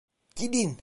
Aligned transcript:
Gidin! 0.35 0.77